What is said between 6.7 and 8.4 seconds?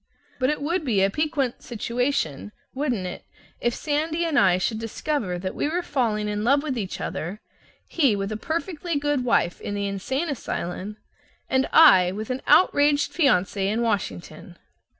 each other, he with a